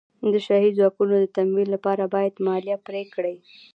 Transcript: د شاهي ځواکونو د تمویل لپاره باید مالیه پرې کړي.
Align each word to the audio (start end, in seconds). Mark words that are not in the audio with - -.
د 0.33 0.33
شاهي 0.45 0.69
ځواکونو 0.77 1.15
د 1.19 1.25
تمویل 1.35 1.69
لپاره 1.75 2.03
باید 2.15 2.43
مالیه 2.45 2.77
پرې 2.87 3.03
کړي. 3.13 3.35